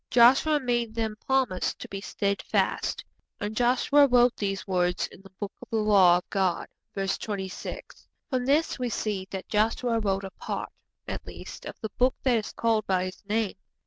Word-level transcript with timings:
Joshua 0.09 0.59
made 0.59 0.95
them 0.95 1.15
promise 1.27 1.75
to 1.75 1.87
be 1.87 2.01
steadfast. 2.01 3.05
'And 3.39 3.55
Joshua 3.55 4.07
wrote 4.07 4.35
these 4.35 4.65
words 4.67 5.05
in 5.05 5.21
the 5.21 5.29
Book 5.39 5.51
of 5.61 5.69
the 5.69 5.75
Law 5.77 6.17
of 6.17 6.29
God.' 6.31 6.69
(Verse 6.95 7.19
26.) 7.19 8.07
From 8.27 8.47
this 8.47 8.79
we 8.79 8.89
see 8.89 9.27
that 9.29 9.47
Joshua 9.47 9.99
wrote 9.99 10.23
a 10.23 10.31
part, 10.31 10.71
at 11.07 11.27
least, 11.27 11.65
of 11.67 11.75
the 11.81 11.91
Book 11.99 12.15
that 12.23 12.37
is 12.37 12.51
called 12.51 12.87
by 12.87 13.05
his 13.05 13.21
name. 13.29 13.53